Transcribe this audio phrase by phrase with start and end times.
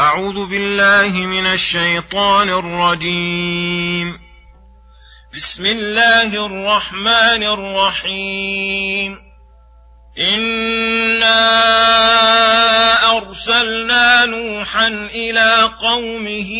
[0.00, 4.18] أعوذ بالله من الشيطان الرجيم.
[5.34, 9.18] بسم الله الرحمن الرحيم.
[10.18, 11.40] إنا
[13.16, 16.50] أرسلنا نوحا إلى قومه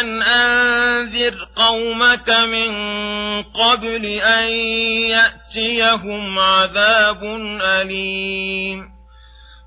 [0.00, 2.72] أن أنذر قومك من
[3.42, 4.46] قبل أن
[5.14, 7.24] يأتيهم عذاب
[7.62, 8.97] أليم.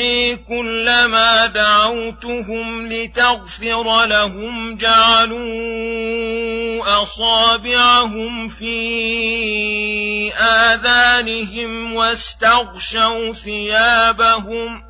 [0.00, 5.40] واني كلما دعوتهم لتغفر لهم جعلوا
[7.02, 14.82] أصابعهم في آذانهم واستغشوا ثيابهم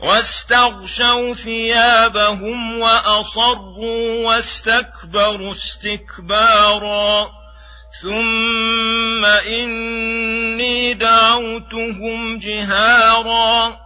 [0.00, 7.30] واستغشوا ثيابهم وأصروا واستكبروا استكبارا.
[8.02, 13.85] ثم إني دعوتهم جهارا.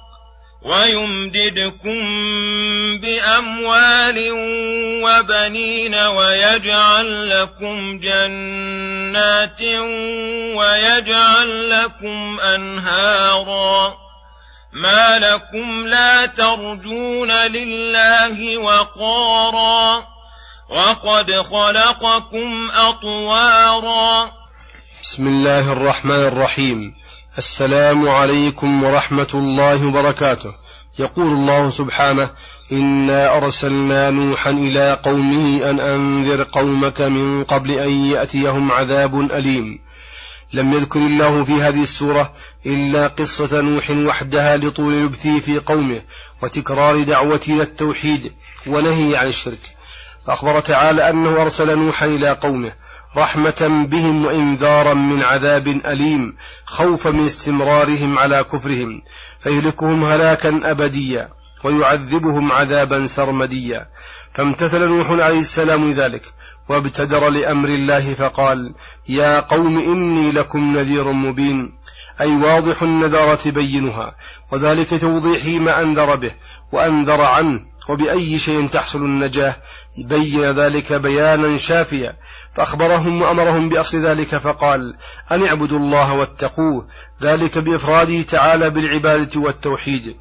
[0.61, 1.99] ويمددكم
[2.97, 4.31] بأموال
[5.03, 9.61] وبنين ويجعل لكم جنات
[10.55, 13.93] ويجعل لكم أنهارا.
[14.73, 20.07] ما لكم لا ترجون لله وقارا.
[20.69, 24.31] وقد خلقكم أطوارا.
[25.03, 27.01] بسم الله الرحمن الرحيم.
[27.37, 30.53] السلام عليكم ورحمة الله وبركاته.
[30.99, 32.29] يقول الله سبحانه
[32.71, 39.79] إنا أرسلنا نوحا إلى قومه أن أنذر قومك من قبل أن يأتيهم عذاب أليم.
[40.53, 42.33] لم يذكر الله في هذه السورة
[42.65, 46.01] إلا قصة نوح وحدها لطول لبثه في قومه
[46.43, 48.31] وتكرار دعوته إلى التوحيد
[48.67, 49.75] ونهي عن الشرك.
[50.27, 52.71] فأخبر تعالى أنه أرسل نوحا إلى قومه
[53.17, 56.35] رحمة بهم وإنذارا من عذاب أليم
[56.65, 59.01] خوفا من استمرارهم على كفرهم
[59.43, 61.29] فيهلكهم هلاكا أبديا
[61.63, 63.87] ويعذبهم عذابا سرمديا.
[64.33, 66.23] فامتثل نوح عليه السلام ذلك
[66.69, 68.73] وابتدر لأمر الله فقال
[69.09, 71.73] يا قوم إني لكم نذير مبين.
[72.21, 74.15] أي واضح النذارة بينها
[74.51, 76.31] وذلك توضيحه ما أنذر به
[76.71, 79.55] وأنذر عنه وبأي شيء تحصل النجاة
[79.97, 82.15] بين ذلك بيانا شافيا
[82.53, 84.97] فأخبرهم وأمرهم بأصل ذلك فقال
[85.31, 86.87] أن اعبدوا الله واتقوه
[87.21, 90.15] ذلك بإفراده تعالى بالعبادة والتوحيد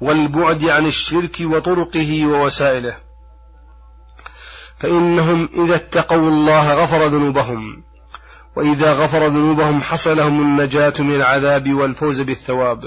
[0.00, 2.96] والبعد عن الشرك وطرقه ووسائله.
[4.78, 7.84] فإنهم إذا اتقوا الله غفر ذنوبهم.
[8.56, 12.80] وإذا غفر ذنوبهم حصل لهم النجاة من العذاب والفوز بالثواب.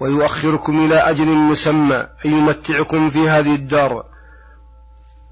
[0.00, 4.04] ويؤخركم إلى أجل مسمى أي يمتعكم في هذه الدار.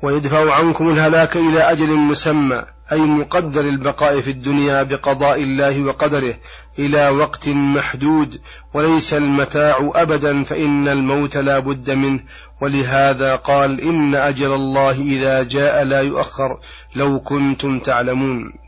[0.02, 6.34] ويدفع عنكم الهلاك إلى أجل مسمى أي مقدر البقاء في الدنيا بقضاء الله وقدره
[6.78, 8.41] إلى وقت محدود.
[8.74, 12.21] وليس المتاع أبدا فإن الموت لا بد منه.
[12.60, 16.59] ولهذا قال إن أجل الله إذا جاء لا يؤخر
[16.97, 18.66] لو كنتم تعلمون.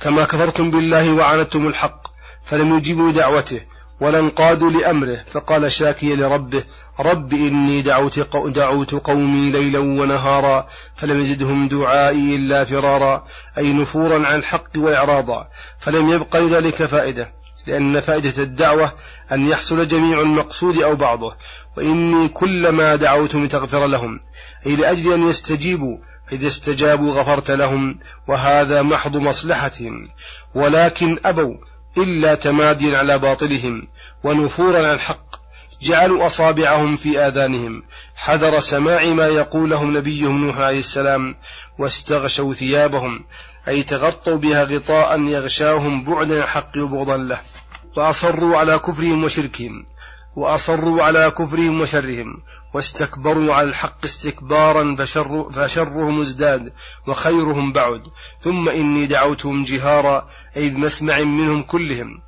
[0.00, 2.02] كما كفرتم بالله وعاندتم الحق
[2.42, 3.60] فلم يجيبوا دعوته
[4.00, 5.24] ولا انقادوا لأمره.
[5.26, 6.64] فقال شاكيا لربه
[7.00, 13.26] رب إني دعوت, دعوت قومي ليلا ونهارا فلم يزدهم دعائي إلا فرارا
[13.58, 15.48] أي نفورا عن الحق وإعراضا
[15.78, 17.32] فلم يبق لذلك فائدة
[17.66, 18.92] لأن فائدة الدعوة
[19.32, 21.36] أن يحصل جميع المقصود أو بعضه
[21.76, 24.20] وإني كلما دعوتهم لتغفر لهم
[24.66, 25.98] أي لأجل أن يستجيبوا
[26.32, 27.98] إذا استجابوا غفرت لهم
[28.28, 30.08] وهذا محض مصلحتهم
[30.54, 31.54] ولكن أبوا
[31.98, 33.88] إلا تماديا على باطلهم
[34.24, 35.28] ونفورا عن الحق
[35.82, 37.82] جعلوا أصابعهم في آذانهم
[38.14, 41.36] حذر سماع ما يقول لهم نبيهم نوح عليه السلام
[41.78, 43.24] واستغشوا ثيابهم
[43.68, 47.40] أي تغطوا بها غطاء يغشاهم بعدا الحق وبغضا له
[47.96, 49.86] وأصروا على كفرهم وشركهم.
[50.38, 52.42] وأصروا على كفرهم وشرهم
[52.74, 56.72] واستكبروا على الحق استكبارا فشر فشرهم ازداد
[57.06, 58.00] وخيرهم بعد.
[58.40, 62.22] ثم إني دعوتهم جهارا أي بمسمع منهم كلهم.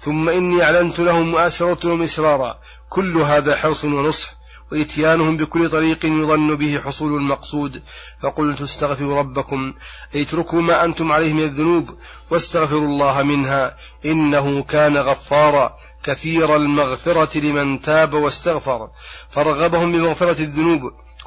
[0.00, 2.54] ثم إني أعلنت لهم وأسررت إسرارا.
[2.88, 4.34] كل هذا حرص ونصح
[4.72, 7.82] وإتيانهم بكل طريق يظن به حصول المقصود.
[8.22, 9.74] فقلت استغفروا ربكم
[10.14, 11.90] أي اتركوا ما أنتم عليه من الذنوب
[12.30, 15.76] واستغفروا الله منها إنه كان غفارا.
[16.04, 18.88] كثير المغفرة لمن تاب واستغفر.
[19.30, 20.80] فرغبهم بمغفرة الذنوب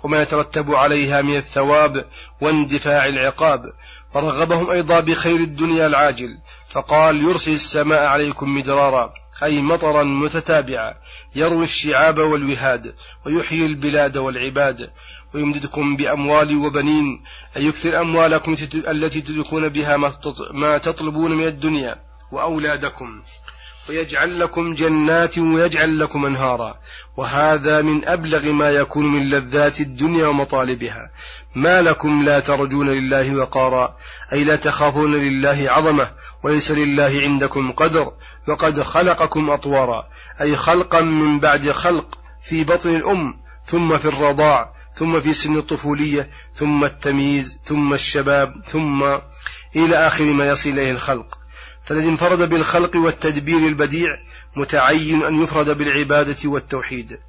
[0.04, 2.06] وما يترتب عليها من الثواب
[2.42, 3.62] واندفاع العقاب.
[4.14, 6.30] فرغبهم أيضا بخير الدنيا العاجل.
[6.70, 9.14] فقال يرسل السماء عليكم مدرارا
[9.44, 10.94] أي مطرا متتابعا
[11.36, 12.96] يروي الشعاب والوهاد
[13.26, 14.90] ويحيي البلاد والعباد.
[15.34, 17.24] ويمددكم بأموال وبنين
[17.58, 19.98] أي يكثر أموالكم التي تدركون بها
[20.54, 21.96] ما تطلبون من الدنيا
[22.32, 23.22] وأولادكم.
[23.90, 26.80] ويجعل لكم جنات ويجعل لكم أنهارا.
[27.18, 31.12] وهذا من أبلغ ما يكون من لذات الدنيا ومطالبها.
[31.56, 33.98] ما لكم لا ترجون لله وقارا.
[34.34, 36.12] أي لا تخافون لله عظمة.
[36.44, 38.12] وليس لله عندكم قدر.
[38.48, 40.08] وقد خلقكم أطوارا.
[40.42, 43.34] أي خلقا من بعد خلق في بطن الأم.
[43.68, 44.74] ثم في الرضاع.
[44.96, 46.30] ثم في سن الطفولية.
[46.56, 47.58] ثم التمييز.
[47.64, 48.54] ثم الشباب.
[48.66, 49.04] ثم
[49.76, 51.38] إلى آخر ما يصل إليه الخلق.
[51.88, 54.10] فالذي انفرد بالخلق والتدبير البديع
[54.56, 57.20] متعين أن يفرد بالعبادة والتوحيد.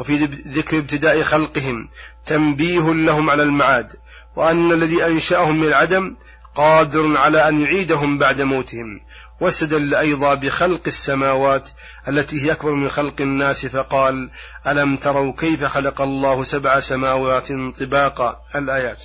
[0.00, 0.16] وفي
[0.48, 1.88] ذكر ابتداء خلقهم
[2.26, 3.92] تنبيه لهم على المعاد
[4.36, 6.16] وأن الذي أنشأهم من العدم
[6.54, 9.00] قادر على أن يعيدهم بعد موتهم.
[9.40, 11.70] واستدل أيضا بخلق السماوات
[12.08, 14.30] التي هي أكبر من خلق الناس فقال
[14.66, 19.04] ألم تروا كيف خلق الله سبع سماوات طباقا؟ الآيات.